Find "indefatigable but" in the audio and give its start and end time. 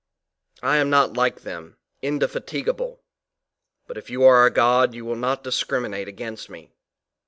2.01-3.99